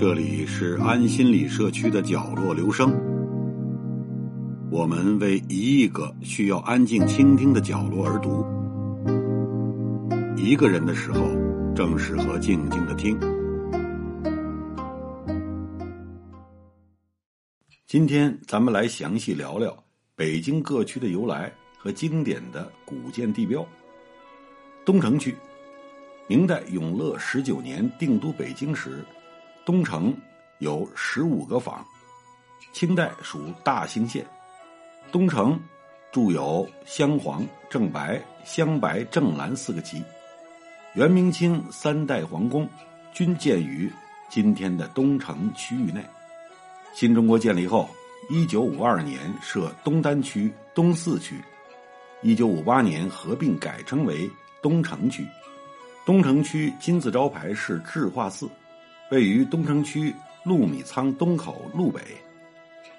[0.00, 2.90] 这里是安心理社区的角落，留声。
[4.70, 8.46] 我们为一亿个需要安静倾听的角落而读。
[10.36, 11.28] 一个人的时候，
[11.74, 13.20] 正适合静静的听。
[17.86, 19.76] 今天咱们来详细聊聊
[20.20, 23.66] 北京各区的由来和经典的古建地标。
[24.84, 25.34] 东城区，
[26.26, 29.02] 明代永乐十九年定都北京时。
[29.64, 30.14] 东城
[30.58, 31.82] 有十五个坊，
[32.74, 34.22] 清代属大兴县。
[35.10, 35.58] 东城
[36.12, 40.04] 筑有镶黄、正白、镶白、正蓝四个旗。
[40.92, 42.68] 元、明、清三代皇宫
[43.14, 43.90] 均建于
[44.28, 46.04] 今天的东城区域内。
[46.92, 47.88] 新中国建立后，
[48.28, 51.36] 一九五二年设东单区、东四区，
[52.22, 54.30] 一九五八年合并改称为
[54.62, 55.26] 东城区。
[56.04, 58.48] 东城区金字招牌是智化寺。
[59.10, 62.00] 位于东城区陆米仓东口路北。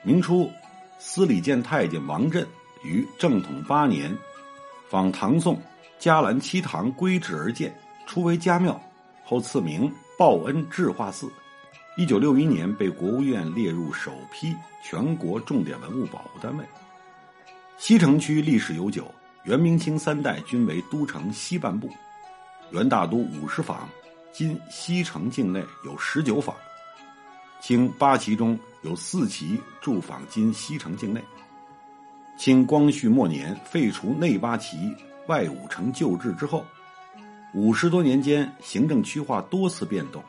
[0.04, 0.52] 明初，
[1.00, 2.46] 司礼监太监王振
[2.84, 4.14] 于正统八年，
[4.90, 5.58] 仿唐宋
[5.98, 7.74] 嘉兰七堂规制而建，
[8.06, 8.78] 初为家庙，
[9.24, 11.32] 后赐名报恩智化寺。
[11.98, 16.66] 一九六一年被国务院列入首批全国重点文物保护单位。
[17.78, 21.90] 西城区历史悠久，元、明、清三代均为都城西半部。
[22.72, 23.90] 元大都五十坊。
[24.32, 26.56] 今西城境内有十九坊，
[27.60, 31.22] 清八旗中有四旗驻坊今西城境内。
[32.38, 34.78] 清光绪末年废除内八旗
[35.28, 36.66] 外五城旧制之后，
[37.54, 40.24] 五十多年间行政区划多次变动。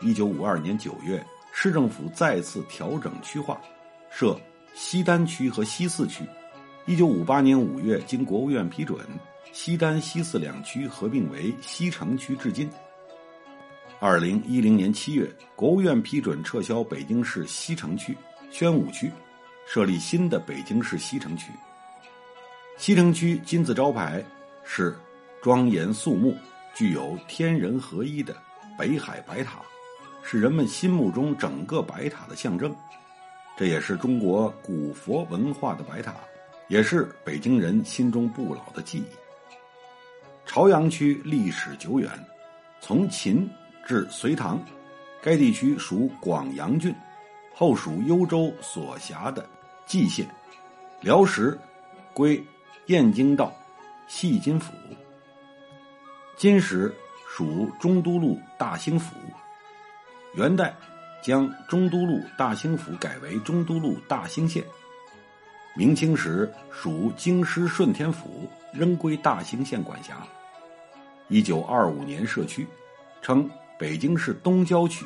[0.00, 3.60] 一九五二年九月，市政府再次调整区划，
[4.10, 4.38] 设
[4.74, 6.24] 西单区和西四区。
[6.86, 8.98] 一九五八年五月，经国务院批准，
[9.52, 12.68] 西单、西四两区合并为西城区，至今。
[14.00, 18.14] 二零一零年七月，国务院批准撤销北京市西城区、
[18.50, 19.10] 宣武区，
[19.66, 21.50] 设立新的北京市西城区。
[22.76, 24.22] 西城区金字招牌
[24.64, 24.94] 是
[25.40, 26.36] 庄严肃穆、
[26.74, 28.36] 具有天人合一的
[28.76, 29.60] 北海白塔，
[30.24, 32.74] 是人们心目中整个白塔的象征。
[33.56, 36.14] 这也是中国古佛文化的白塔，
[36.68, 39.04] 也是北京人心中不老的记忆。
[40.46, 42.10] 朝阳区历史久远，
[42.80, 43.48] 从秦。
[43.86, 44.58] 至隋唐，
[45.20, 46.94] 该地区属广阳郡，
[47.54, 49.46] 后属幽州所辖的
[49.86, 50.26] 蓟县。
[51.02, 51.58] 辽时
[52.14, 52.42] 归
[52.86, 53.52] 燕京道
[54.08, 54.72] 细津府。
[56.34, 56.90] 金时
[57.28, 59.14] 属中都路大兴府。
[60.34, 60.74] 元代
[61.22, 64.64] 将中都路大兴府改为中都路大兴县。
[65.76, 70.26] 明清时属京师顺天府，仍归大兴县管辖。
[71.28, 72.66] 一九二五年设区，
[73.22, 73.48] 称。
[73.76, 75.04] 北京市东郊区，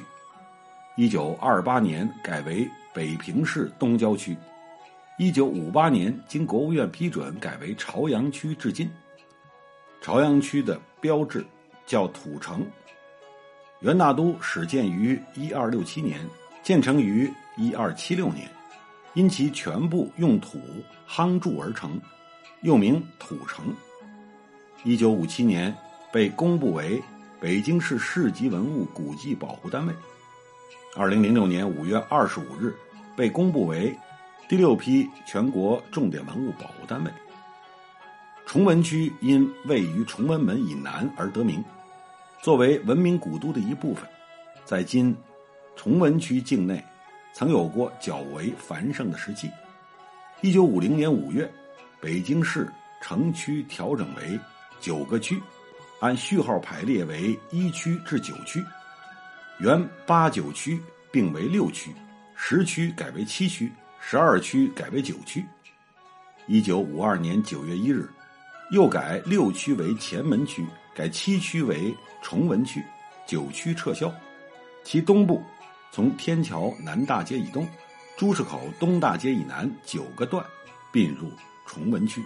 [0.95, 4.37] 一九二八年改为北平市东郊区，
[5.19, 8.89] 一九五八年经国务院批准改为朝阳区，至今。
[10.03, 11.45] 朝阳区的标志
[11.87, 12.65] 叫土城。
[13.81, 16.21] 元大都始建于一二六七年，
[16.63, 18.49] 建成于一二七六年，
[19.15, 20.61] 因其全部用土
[21.09, 22.01] 夯筑而成，
[22.63, 23.67] 又名土城。
[24.85, 25.75] 一九五七年
[26.13, 27.03] 被公布为。
[27.41, 29.95] 北京市市级文物古迹保护单位，
[30.97, 32.75] 二零零六年五月二十五日
[33.15, 33.97] 被公布为
[34.49, 37.11] 第六批全国重点文物保护单位。
[38.45, 41.63] 崇文区因位于崇文门以南而得名，
[42.41, 44.09] 作为文明古都的一部分，
[44.65, 45.17] 在今
[45.77, 46.83] 崇文区境内
[47.33, 49.51] 曾有过较为繁盛的时期。
[50.41, 51.51] 一九五零年五月，
[52.01, 52.69] 北京市
[53.03, 54.39] 城区调整为
[54.81, 55.41] 九个区。
[56.01, 58.65] 按序号排列为一区至九区，
[59.59, 61.93] 原八九区并为六区，
[62.37, 63.69] 十区改为七区，
[64.01, 65.45] 十二区改为九区。
[66.47, 68.09] 一九五二年九月一日，
[68.71, 72.83] 又改六区为前门区，改七区为崇文区，
[73.27, 74.13] 九区撤销。
[74.85, 75.43] 其东部
[75.91, 77.67] 从天桥南大街以东，
[78.17, 80.45] 朱市口东大街以南九个段
[80.93, 81.31] 并入
[81.67, 82.23] 崇文区。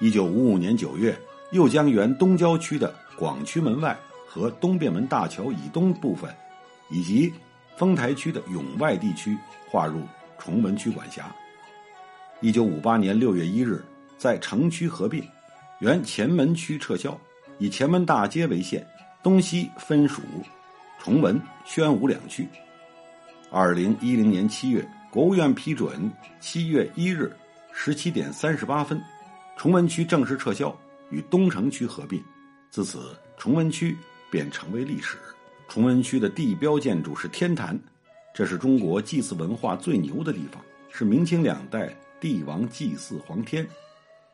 [0.00, 1.16] 一九五五年九月。
[1.50, 3.96] 又将原东郊区的广渠门外
[4.26, 6.28] 和东便门大桥以东部分，
[6.90, 7.32] 以及
[7.76, 9.38] 丰台区的永外地区
[9.70, 10.00] 划入
[10.36, 11.32] 崇文区管辖。
[12.40, 13.80] 一九五八年六月一日，
[14.16, 15.22] 在城区合并，
[15.80, 17.18] 原前门区撤销，
[17.58, 18.86] 以前门大街为线，
[19.22, 20.22] 东西分属
[21.00, 22.48] 崇文、宣武两区。
[23.50, 27.30] 二零一零年七月，国务院批准七月一日
[27.72, 29.00] 十七点三十八分，
[29.56, 30.76] 崇文区正式撤销，
[31.10, 32.22] 与东城区合并。
[32.70, 33.96] 自此，崇文区
[34.30, 35.16] 便成为历史。
[35.68, 37.78] 崇文区的地标建筑是天坛，
[38.34, 40.60] 这是中国祭祀文化最牛的地方，
[40.90, 43.66] 是明清两代帝王祭祀皇天、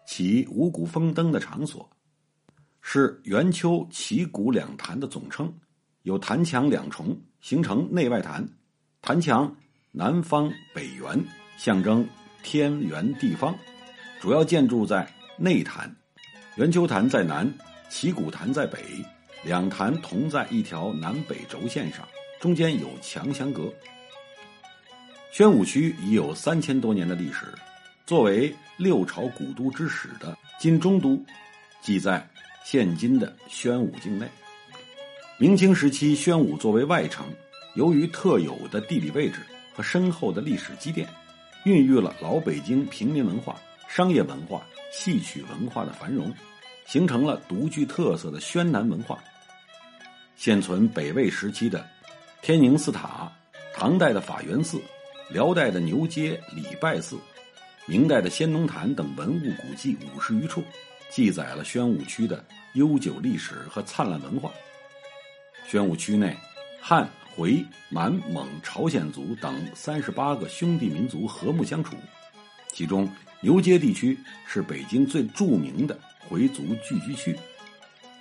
[0.07, 1.89] 起五谷丰登的场所，
[2.81, 5.53] 是元丘旗鼓两坛的总称。
[6.03, 8.49] 有坛墙两重，形成内外坛。
[9.03, 9.55] 坛墙
[9.93, 11.25] 南方北圆，
[11.59, 12.09] 象征
[12.43, 13.55] 天圆地方。
[14.19, 15.95] 主要建筑在内坛，
[16.57, 17.53] 元丘坛在南，
[17.89, 18.79] 旗鼓坛在北，
[19.45, 22.07] 两坛同在一条南北轴线上，
[22.41, 23.73] 中间有墙相隔。
[25.33, 27.47] 宣武区已有三千多年的历史，
[28.11, 31.25] 作为六朝古都之始的金中都，
[31.81, 32.29] 即在
[32.65, 34.27] 现今的宣武境内。
[35.39, 37.25] 明清时期，宣武作为外城，
[37.77, 39.39] 由于特有的地理位置
[39.73, 41.09] 和深厚的历史积淀，
[41.63, 43.55] 孕育了老北京平民文化、
[43.89, 46.35] 商业文化、戏曲文化的繁荣，
[46.89, 49.23] 形成了独具特色的宣南文化。
[50.35, 51.89] 现存北魏时期的
[52.43, 53.31] 天宁寺塔、
[53.73, 54.83] 唐代的法源寺、
[55.29, 57.17] 辽代的牛街礼拜寺、
[57.87, 60.63] 明代的先农坛等文物古迹五十余处，
[61.11, 62.45] 记载了宣武区的
[62.75, 64.51] 悠久历史和灿烂文化。
[65.67, 66.37] 宣武区内，
[66.81, 71.97] 汉、回、满、蒙、朝鲜族等三十八个兄弟民族和睦相处。
[72.73, 73.09] 其中，
[73.41, 74.17] 牛街地区
[74.47, 77.37] 是北京最著名的回族聚居区。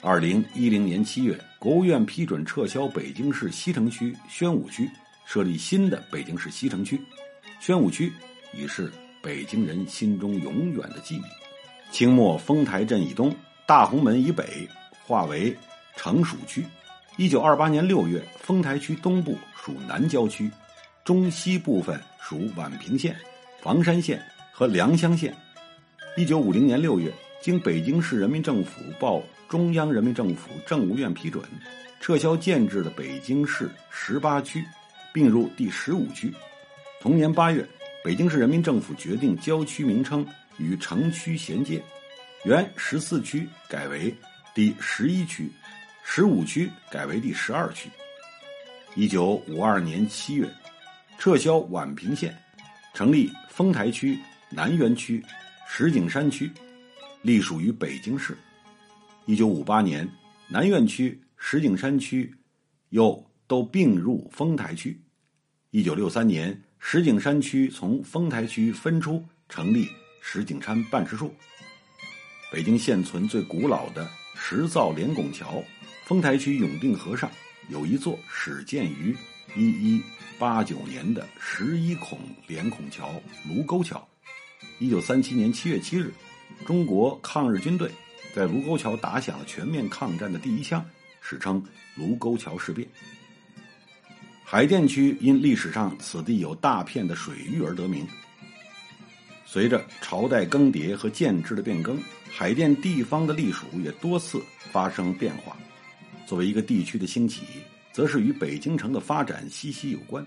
[0.01, 4.89] 二零一零年七月，国务院批准撤销北京市西城区宣武区，
[5.25, 6.99] 设立新的北京市西城区。
[7.59, 8.11] 宣武区
[8.53, 8.91] 已是
[9.21, 11.21] 北京人心中永远的记忆。
[11.91, 13.35] 清末丰台镇以东、
[13.65, 14.67] 大红门以北
[15.05, 15.55] 划为
[15.95, 16.63] 城属区。
[17.17, 20.49] 一九二八年六月，丰台区东部属南郊区，
[21.03, 23.15] 中西部分属宛平县、
[23.59, 24.23] 房山县
[24.53, 25.35] 和良乡县。
[26.15, 27.11] 一九五零年六月，
[27.41, 31.43] 经北京市人民政府报中央人民政府政务院批准，
[31.99, 34.63] 撤销建制的北京市十八区，
[35.11, 36.33] 并入第十五区。
[37.01, 37.67] 同年八月，
[38.01, 40.25] 北京市人民政府决定郊区名称
[40.57, 41.83] 与城区衔接，
[42.45, 44.15] 原十四区改为
[44.55, 45.51] 第十一区。
[46.01, 47.89] 十五区改为第十二区。
[48.95, 50.49] 一九五二年七月，
[51.19, 52.35] 撤销宛平县，
[52.93, 54.17] 成立丰台区、
[54.49, 55.23] 南园区、
[55.67, 56.49] 石景山区，
[57.21, 58.35] 隶属于北京市。
[59.25, 60.09] 一九五八年，
[60.47, 62.33] 南苑区、石景山区
[62.89, 64.99] 又都并入丰台区。
[65.69, 69.89] 一九六三年，石景山区从丰台区分出，成立
[70.21, 71.33] 石景山办事处。
[72.51, 75.63] 北京现存最古老的石造连拱桥。
[76.05, 77.29] 丰台区永定河上
[77.67, 79.15] 有一座始建于
[79.55, 80.01] 一一
[80.39, 82.17] 八九年的十一孔
[82.47, 84.07] 连孔桥——卢沟桥。
[84.79, 86.11] 一九三七年七月七日，
[86.65, 87.91] 中国抗日军队
[88.33, 90.83] 在卢沟桥打响了全面抗战的第一枪，
[91.21, 91.63] 史称
[91.95, 92.87] 卢沟桥事变。
[94.51, 98.03] 海淀区因历史上此地有大片的水域而得名。
[99.45, 102.01] 随着朝代更迭和建制的变更，
[102.31, 105.55] 海淀地方的隶属也多次发生变化。
[106.25, 107.43] 作为一个地区的兴起，
[107.91, 110.25] 则是与北京城的发展息息有关。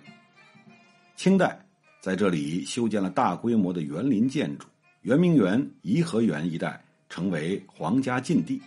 [1.17, 1.61] 清代
[2.01, 4.69] 在这里修建了大规模的园林建筑，
[5.01, 8.62] 圆明园、颐和园一带成为皇家禁地。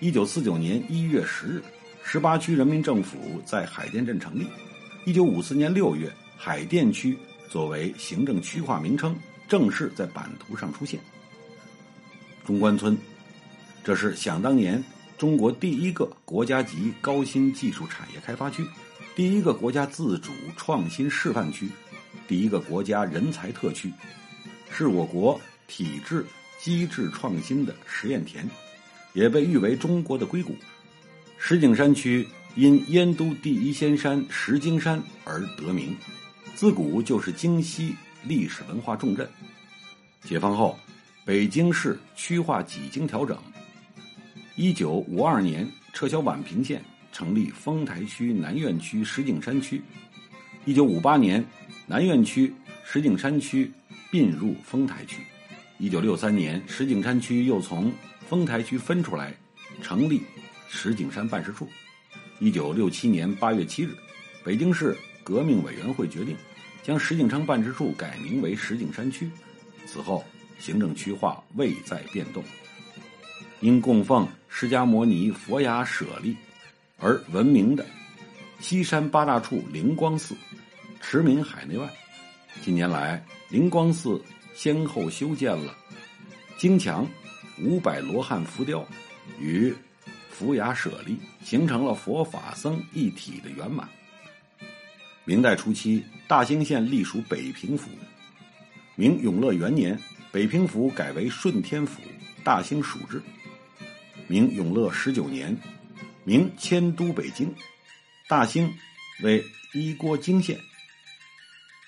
[0.00, 1.62] 一九四九年一月十日，
[2.08, 4.46] 十八区人民政府在海淀镇成立。
[5.04, 7.18] 一九五四年六月，海淀区
[7.50, 9.14] 作为行政区划名称，
[9.48, 11.00] 正式在版图上出现。
[12.46, 12.96] 中关村，
[13.82, 14.82] 这是想当年。
[15.18, 18.64] 中国第一个国家级高新技术产业开发区，
[19.16, 21.68] 第一个国家自主创新示范区，
[22.28, 23.92] 第一个国家人才特区，
[24.70, 26.24] 是我国体制
[26.60, 28.48] 机制创新的实验田，
[29.12, 30.54] 也被誉为中国的硅谷。
[31.48, 32.26] 石景山区
[32.56, 35.96] 因燕都第一仙山石景山而得名，
[36.56, 39.30] 自古就是京西历史文化重镇。
[40.24, 40.76] 解放后，
[41.24, 43.38] 北京市区划几经调整。
[44.56, 49.80] 一九五二年撤销宛平县，成立丰台区、南苑区、石景山区。
[50.64, 51.46] 一九五八年，
[51.86, 52.52] 南苑区、
[52.84, 53.70] 石景山区
[54.10, 55.22] 并入丰台区。
[55.78, 57.92] 一九六三年，石景山区又从
[58.28, 59.32] 丰台区分出来，
[59.80, 60.22] 成立
[60.68, 61.68] 石景山办事处。
[62.38, 63.96] 一九六七年八月七日，
[64.44, 66.36] 北京市革命委员会决定
[66.82, 69.30] 将石景山办事处改名为石景山区。
[69.86, 70.24] 此后，
[70.58, 72.42] 行政区划未再变动。
[73.60, 76.36] 因供奉释迦牟尼佛牙舍利
[76.98, 77.86] 而闻名的
[78.60, 80.34] 西山八大处灵光寺，
[81.00, 81.88] 驰名海内外。
[82.62, 84.20] 近年来，灵光寺
[84.54, 85.74] 先后修建了
[86.58, 87.06] 京墙
[87.62, 88.86] 五百罗汉浮雕
[89.38, 89.74] 与
[90.38, 93.88] 浮崖舍利，形成了佛法僧一体的圆满。
[95.24, 97.88] 明代初期，大兴县隶属北平府。
[98.96, 99.98] 明永乐元年，
[100.30, 102.02] 北平府改为顺天府，
[102.44, 103.22] 大兴属治。
[104.26, 105.56] 明永乐十九年，
[106.22, 107.54] 明迁都北京，
[108.28, 108.70] 大兴
[109.22, 110.58] 为一郭京县。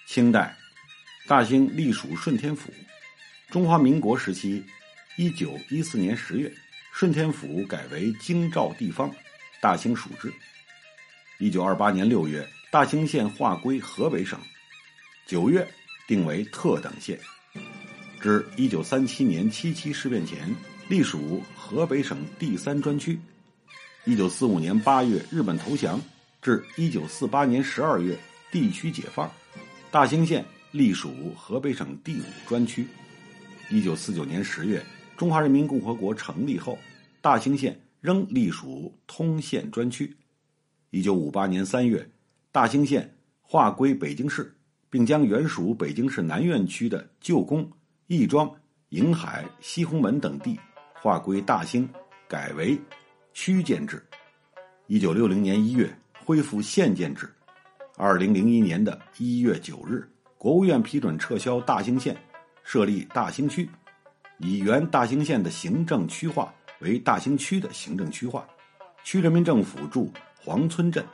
[0.06, 0.56] 清代，
[1.26, 2.72] 大兴隶属顺天府。
[3.50, 4.64] 中华民国时期，
[5.18, 6.50] 一九一四年十月，
[6.98, 9.08] 顺天府改为京兆地方，
[9.62, 10.32] 大兴属治。
[11.38, 14.36] 一九二八年六月，大兴县划归河北省。
[15.24, 15.64] 九月，
[16.08, 17.16] 定为特等县。
[18.20, 20.52] 至一九三七年七七事变前。
[20.88, 23.16] 隶属河北省第三专区。
[24.04, 26.00] 一九四五年八月，日本投降，
[26.42, 28.18] 至一九四八年十二月，
[28.50, 29.30] 地区解放，
[29.92, 32.88] 大兴县隶属河北省第五专区。
[33.70, 34.84] 一九四九年十月，
[35.16, 36.76] 中华人民共和国成立后，
[37.28, 40.16] 大兴县仍隶属通县专区。
[40.88, 42.10] 一九五八年三月，
[42.50, 44.56] 大兴县划归北京市，
[44.88, 47.70] 并将原属北京市南苑区的旧宫、
[48.06, 48.50] 亦庄、
[48.88, 50.58] 瀛海、西红门等地。
[50.94, 51.86] 划归大兴，
[52.26, 52.80] 改为
[53.34, 54.02] 区建制。
[54.86, 55.94] 一九六零年一月
[56.24, 57.28] 恢复县建制。
[57.98, 62.16] 二零零一年的一月九日，国务院批准撤销大兴县，
[62.64, 63.68] 设立大兴区，
[64.38, 68.46] 以原大兴县的行政区划为大兴区的行政区划。
[69.04, 71.04] 区人民政府驻黄村镇，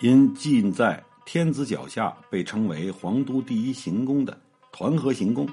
[0.00, 4.38] 因近在天子脚下，被称为皇都第一行宫的
[4.72, 5.48] 团河行宫，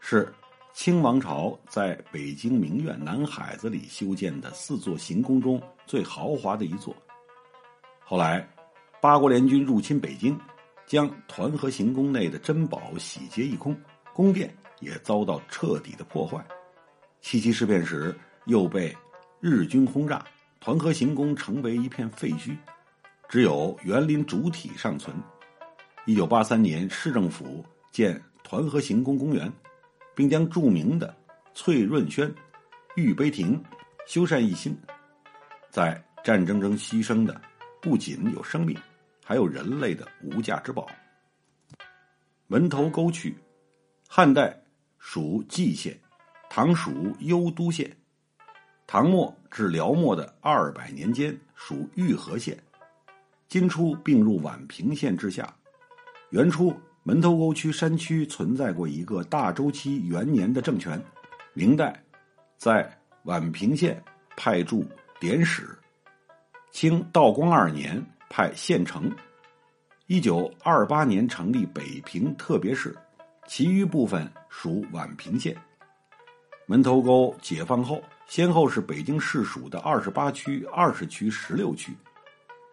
[0.00, 0.32] 是。
[0.74, 6.94] 清王朝在北京明苑南海子里修建的四座行宫中最豪华的一座。
[8.04, 8.48] 后来，
[9.00, 10.38] 八国联军入侵北京，
[10.86, 13.76] 将团河行宫内的珍宝洗劫一空，
[14.12, 16.46] 宫殿也遭到彻底的破坏。
[17.20, 18.16] 七七事变时，
[18.48, 18.94] 又被
[19.40, 20.26] 日军轰炸，
[20.58, 22.56] 团河行宫成为一片废墟，
[23.28, 25.16] 只有园林主体尚存。
[26.04, 29.50] 一九八三年，市政府建团河行宫公园。
[30.18, 31.14] 并将著名的
[31.54, 32.34] 翠润轩、
[32.96, 33.62] 玉碑亭
[34.04, 34.76] 修缮一新。
[35.70, 37.40] 在战争中牺牲的
[37.80, 38.76] 不仅有生命，
[39.24, 40.88] 还有人类的无价之宝。
[42.48, 43.32] 门头沟区，
[44.08, 44.60] 汉代
[44.98, 45.96] 属蓟县，
[46.50, 47.96] 唐属幽都县，
[48.88, 52.58] 唐末至辽末的二百年间属玉河县，
[53.46, 55.54] 今初并入宛平县之下。
[56.30, 56.74] 元初。
[57.04, 61.02] 门头沟区山区存在过一个大周期元年的政权，
[61.54, 61.98] 明代
[62.58, 62.86] 在
[63.24, 64.02] 宛平县
[64.36, 64.84] 派驻
[65.18, 65.66] 典史，
[66.70, 69.10] 清道光二年派县城，
[70.06, 72.94] 一九二八年成立北平特别市，
[73.46, 75.56] 其余部分属宛平县。
[76.66, 81.96] 门头沟解放后，先后是北京市属的二十八区、二十区、十六区。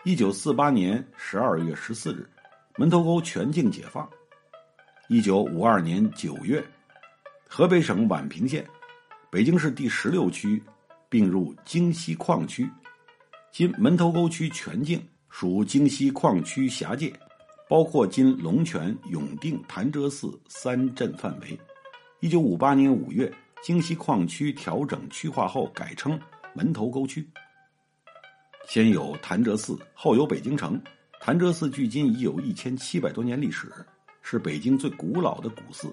[0.04, 2.30] 一九四八年十二月十四日，
[2.76, 4.08] 门头沟全境解放。
[5.08, 6.62] 一九五二年九月，
[7.48, 8.68] 河北省宛平县、
[9.30, 10.62] 北京市第十六区
[11.08, 12.70] 并入京西矿区，
[13.50, 17.14] 今门头沟区全境属京西矿区辖界，
[17.70, 21.58] 包括今龙泉、永定、潭柘寺三镇范围。
[22.20, 23.34] 一九五八年五月，
[23.66, 26.20] 京西矿区调整区划后改称
[26.54, 27.28] 门头沟区。
[28.68, 30.80] 先有潭柘寺，后有北京城。
[31.20, 33.74] 潭柘寺距今已有一千七百多年历史。
[34.22, 35.92] 是北京最古老的古寺，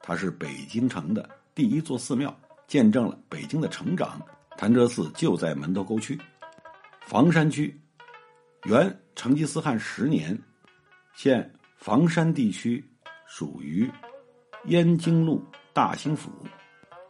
[0.00, 2.36] 它是北京城的第一座寺庙，
[2.66, 4.20] 见证了北京的成长。
[4.58, 6.20] 潭柘寺就在门头沟区，
[7.06, 7.80] 房山区，
[8.64, 10.36] 原成吉思汗十年，
[11.14, 12.84] 现房山地区，
[13.28, 13.88] 属于
[14.64, 15.40] 燕京路
[15.72, 16.28] 大兴府。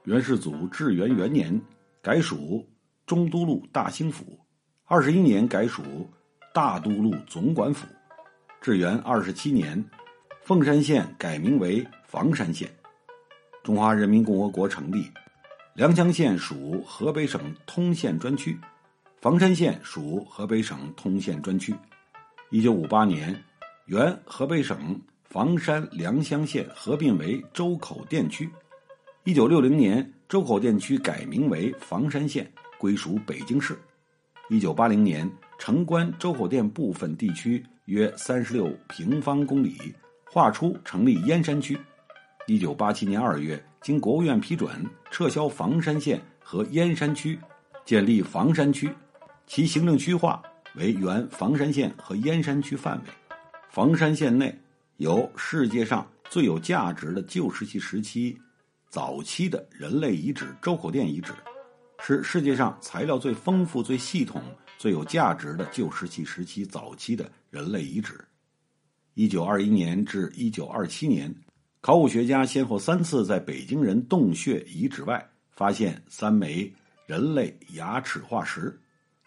[0.04, 1.60] 元世祖至元元年
[2.02, 2.68] 改属
[3.06, 4.38] 中都路大兴府，
[4.84, 5.82] 二十一年改属
[6.52, 7.86] 大都路总管府，
[8.60, 9.84] 至元二十七年。
[10.42, 12.68] 凤山县改名为房山县。
[13.62, 15.08] 中华人民共和国成立，
[15.74, 18.58] 良乡县属河北省通县专区，
[19.20, 21.72] 房山县属河北省通县专区。
[22.50, 23.40] 一九五八年，
[23.86, 28.50] 原河北省房山良乡县合并为周口店区。
[29.24, 33.78] 一九六零年，周口店区改名为房山县，归属北京市。
[34.48, 39.94] 一九八零年，城关周口店部分地区约三十六平方公里。
[40.24, 41.78] 划出成立燕山区。
[42.46, 44.70] 一九八七年二月，经国务院批准，
[45.10, 47.38] 撤销房山县和燕山区，
[47.84, 48.90] 建立房山区，
[49.46, 50.42] 其行政区划
[50.74, 53.04] 为原房山县和燕山区范围。
[53.68, 54.58] 房山县内
[54.96, 58.36] 有世界上最有价值的旧石器时期
[58.92, 61.32] 早期的人类遗址周口店遗址，
[62.00, 64.42] 是世界上材料最丰富、最系统、
[64.76, 68.22] 最有价值的旧石器时期早期的人类遗址。
[69.14, 71.34] 一九二一年至一九二七年，
[71.80, 76.70] 考古学家先后三次在北京人洞穴遗址外发现三枚
[77.06, 78.78] 人类牙齿化石。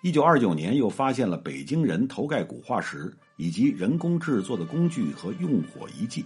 [0.03, 6.23] 一九二九年又发现了北京人头盖骨化石以及人工制作的工具和用火遗迹，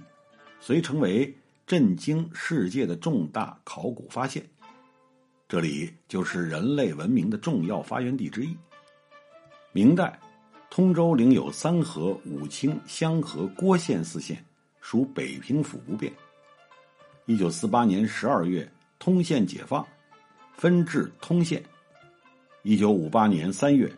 [0.60, 1.34] 遂成为。
[1.70, 4.44] 震惊世界的重大考古发现，
[5.48, 8.58] 这里就是人类文明的重要发源地之一。
[9.72, 10.20] 明代，
[10.72, 14.44] 通州领有三河、武清、香河、郭县四县，
[14.82, 16.12] 属北平府不变。
[17.28, 19.88] 一九四八年十二月，通县解放，
[20.56, 21.64] 分治通县。
[22.64, 23.96] 一九五八年三月，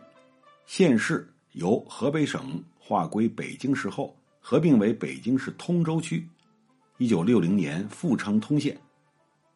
[0.66, 6.28] 县市由河北省划归北京市后，合并为北京市通州区。
[7.02, 8.78] 一九六零年复称通县，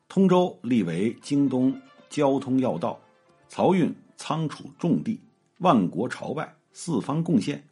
[0.09, 3.01] 通州立为京东交通要道，
[3.49, 5.21] 漕运仓储重地，
[5.59, 7.63] 万国朝拜，四方贡献，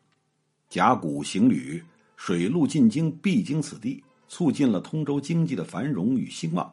[0.69, 1.83] 甲骨行旅，
[2.15, 6.73] 水陆进京必经此地，促进了通州经济的繁荣与兴旺，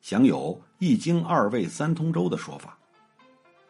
[0.00, 2.78] 享有一京二卫三通州的说法。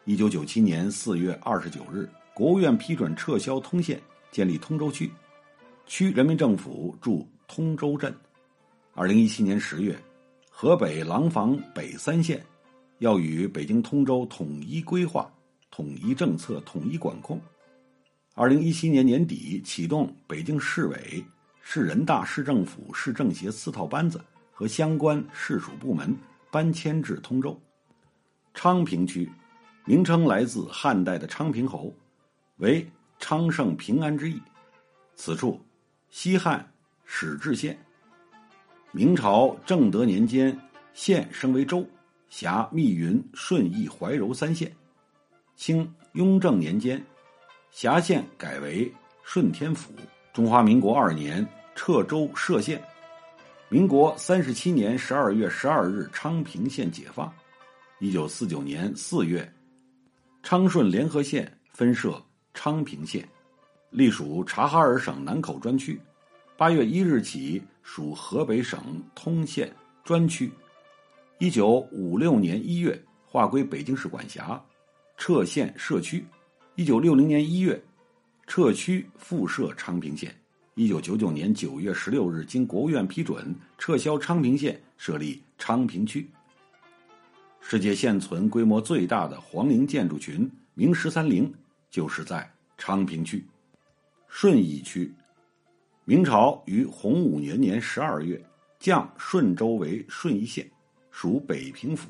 [0.05, 5.11] 一九九七年四月二十九日，国务院批准撤销通县，建立通州区，
[5.85, 8.15] 区人民政府驻通州镇。
[8.93, 9.97] 二零一七年十月，
[10.49, 12.45] 河北廊坊北三县
[12.97, 15.31] 要与北京通州统一规划、
[15.71, 17.39] 统一政策、统一管控。
[18.33, 21.23] 二零一七年年底启动北京市委、
[21.61, 24.19] 市人大、市政府、市政协四套班子
[24.51, 26.13] 和相关市属部门
[26.51, 27.57] 搬迁至通州。
[28.53, 29.29] 昌平区
[29.85, 31.93] 名称来自汉代的昌平侯，
[32.57, 32.85] 为
[33.17, 34.41] 昌盛平安之意。
[35.15, 35.63] 此处
[36.09, 36.69] 西汉
[37.05, 37.77] 始置县。
[38.91, 40.57] 明朝正德年间，
[40.93, 41.85] 县升为州，
[42.29, 44.75] 辖密云、顺义、怀柔三县。
[45.55, 46.99] 清雍正年间，
[47.69, 48.91] 辖县改为
[49.23, 49.93] 顺天府。
[50.33, 52.81] 中华民国二年撤州设县。
[53.67, 57.31] 民国三十七年十二月十二日，昌平县解放。
[57.99, 59.47] 一九四九年四月，
[60.41, 62.19] 昌顺联合县分设
[62.55, 63.27] 昌平县，
[63.91, 66.01] 隶属察哈尔省南口专区。
[66.57, 67.61] 八月一日起
[67.91, 70.51] 属河北省通县专区，
[71.39, 74.63] 一九五六年一月划归北京市管辖，
[75.17, 76.23] 撤县设区。
[76.75, 77.83] 一九六零年一月
[78.45, 80.31] 撤区复设昌平县。
[80.75, 86.29] 一九九九年九月十六日经国务院批准撤销昌平县，设立昌平区。
[87.59, 91.51] 世界现存规模最大的皇陵建筑群明十三陵
[91.89, 92.47] 就是在
[92.77, 93.43] 昌平区，
[94.27, 95.11] 顺义区。
[96.09, 98.43] 明朝于洪武元年十二月
[98.79, 100.67] 降顺州为顺义县，
[101.11, 102.09] 属北平府，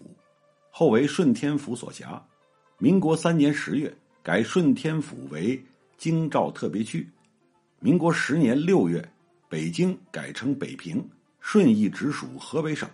[0.71, 2.25] 后为顺天府所辖。
[2.77, 5.61] 民国三年十月改顺天府为
[5.97, 7.05] 京兆特别区。
[7.81, 9.05] 民国十年六月，
[9.49, 11.05] 北京改称北平，
[11.41, 12.89] 顺义直属河北省。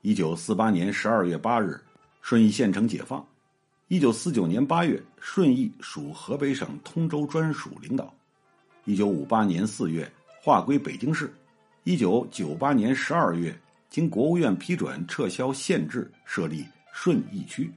[0.00, 1.80] 一九四八年十二月八日，
[2.22, 3.24] 顺义县城解放。
[3.86, 8.12] 一九四九年八月，顺义属河北省通州专属领导。
[8.84, 10.10] 一九五八年四月
[10.42, 11.32] 划归北京市，
[11.84, 13.56] 一九九八年十二月
[13.88, 17.70] 经国务院批准撤销县制，设立顺义区。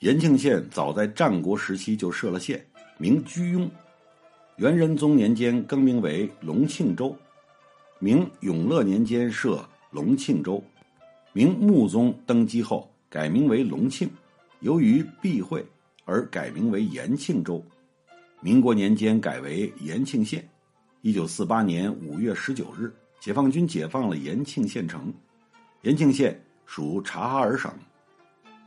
[0.00, 2.62] 延庆县早在战国时期就设了县，
[2.98, 3.66] 名居庸。
[4.56, 7.16] 元仁宗年间更名为隆庆州，
[7.98, 10.62] 明永乐年间设隆庆州，
[11.32, 14.06] 明穆宗登基后改名为隆庆，
[14.60, 15.64] 由于避讳
[16.04, 17.64] 而改名为延庆州。
[18.44, 20.44] 民国年间改为延庆县，
[21.00, 25.14] 一九四八年五月十九日，解放军解放了延庆县城，
[25.82, 27.72] 延庆县属察哈尔省，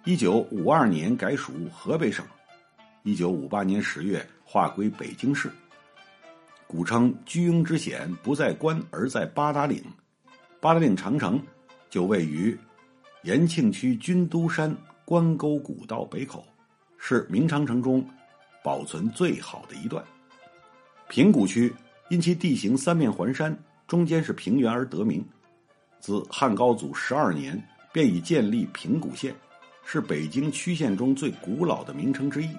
[0.05, 2.25] 一九五二年改属河北省，
[3.03, 5.51] 一九五八年十月划归北京市。
[6.67, 9.83] 古称居庸之险不在关而在八达岭，
[10.61, 11.37] 八达岭长城
[11.89, 12.57] 就位于
[13.23, 16.45] 延庆区军都山关沟古道北口，
[16.97, 18.01] 是明长城中。
[18.65, 20.03] 保存最好的一段。
[21.07, 21.71] 平谷区
[22.09, 25.23] 因其地形三面环山，中间是平原而得名。
[25.99, 29.35] 自汉高祖十二年便已建立平谷县，
[29.85, 32.49] 是北京区县中最古老的名称之一。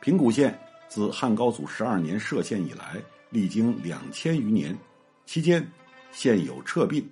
[0.00, 0.56] 平谷县
[0.88, 4.78] 自汉高祖十二年设县以来，历经两千余年，
[5.26, 5.68] 期间
[6.12, 7.04] 县有撤并、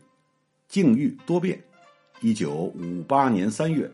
[0.69, 1.61] 境遇多变。
[2.21, 3.91] 一九五八年三月，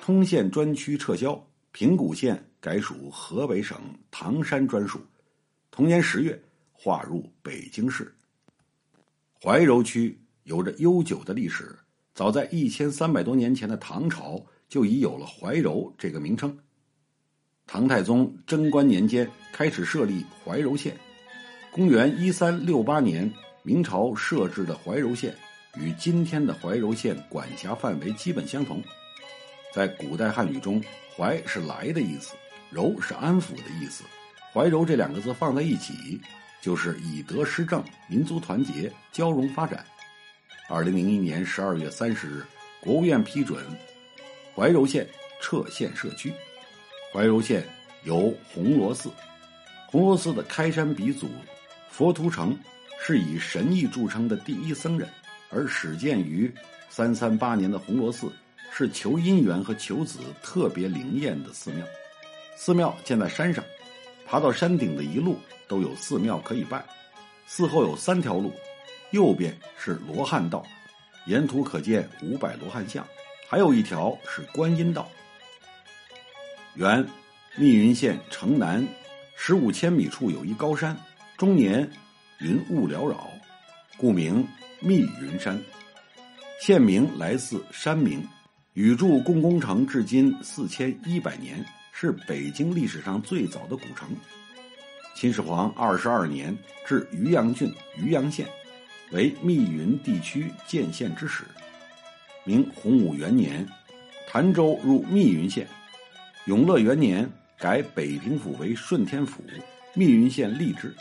[0.00, 1.38] 通县专区撤销，
[1.72, 2.42] 平谷县。
[2.64, 3.78] 改属河北省
[4.10, 4.98] 唐山专属，
[5.70, 8.10] 同年十月划入北京市。
[9.38, 11.78] 怀柔区有着悠久的历史，
[12.14, 16.58] 早在一千三百多年前的唐朝就已有了怀柔这个名称。
[17.66, 20.98] 唐太宗贞观年间开始设立怀柔县，
[21.70, 23.30] 公元一三六八年，
[23.62, 25.36] 明朝设置的怀柔县
[25.76, 28.82] 与今天的怀柔县管辖范围基本相同。
[29.74, 30.82] 在古代汉语中
[31.14, 32.34] ，“怀”是来的意思
[32.70, 34.04] ，“柔”是安抚的意思。
[34.52, 36.20] 怀柔这两个字放在一起，
[36.60, 39.84] 就是以德施政，民族团结，交融发展。
[40.68, 42.44] 二零零一年十二月三十日，
[42.80, 43.64] 国务院批准
[44.54, 45.06] 怀柔县
[45.40, 46.32] 撤县设区。
[47.12, 47.64] 怀柔县
[48.04, 49.10] 由红螺寺，
[49.88, 51.28] 红螺寺的开山鼻祖
[51.90, 52.56] 佛图澄
[53.00, 55.08] 是以神意著称的第一僧人，
[55.50, 56.52] 而始建于
[56.88, 58.32] 三三八年的红螺寺
[58.72, 61.84] 是求姻缘和求子特别灵验的寺庙。
[62.56, 63.64] 寺庙建在山上，
[64.26, 65.38] 爬到山顶的一路
[65.68, 66.84] 都有寺庙可以拜。
[67.46, 68.52] 寺后有三条路，
[69.10, 70.64] 右边是罗汉道，
[71.26, 73.06] 沿途可见五百罗汉像，
[73.48, 75.08] 还有一条是观音道。
[76.74, 77.06] 原
[77.56, 78.86] 密云县城南
[79.36, 80.96] 十五千米处有一高山，
[81.36, 81.88] 终年
[82.40, 83.28] 云雾缭绕，
[83.96, 84.46] 故名
[84.80, 85.60] 密云山。
[86.60, 88.26] 县名来自山名。
[88.72, 91.64] 宇柱共工城至今四千一百年，
[91.96, 94.08] 是北京历史上最早的古城。
[95.14, 96.54] 秦始皇二十二年
[96.84, 98.48] 至渔阳郡渔阳县，
[99.12, 101.44] 为密云地区建县之始。
[102.42, 103.64] 明洪武元年，
[104.26, 105.68] 潭州入密云县。
[106.46, 109.40] 永乐元年改北平府为顺天府，
[109.94, 110.92] 密云县立治。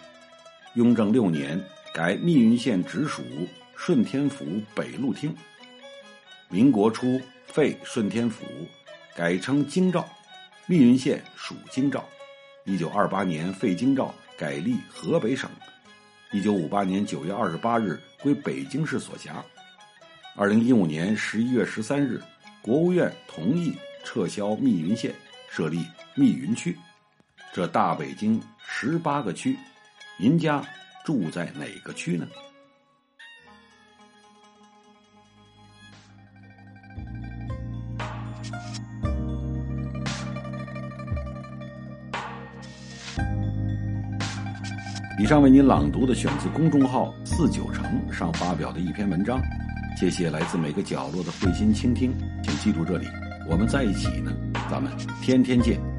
[0.75, 1.59] 雍正六年
[1.91, 3.23] 改密云县直属
[3.75, 5.35] 顺天府北路厅。
[6.49, 8.45] 民国初废顺天府，
[9.15, 10.07] 改称京兆，
[10.65, 12.07] 密云县属京兆。
[12.65, 15.49] 一九二八年废京兆，改立河北省。
[16.31, 19.43] 一九五八年九月二十八日归北京市所辖。
[20.35, 22.21] 二零一五年十一月十三日，
[22.61, 25.13] 国务院同意撤销密云县。
[25.55, 26.75] 设立密云区，
[27.53, 29.55] 这大北京十八个区，
[30.17, 30.65] 您家
[31.05, 32.27] 住在哪个区呢？
[45.23, 49.41] 以上为您朗读的选自公众号“四九城”上发表的一篇文章，
[49.97, 53.07] 谢谢来自每个角落的慧心倾听，请记住这里，
[53.49, 54.33] 我们在一起呢。
[54.69, 55.92] 咱们天天见。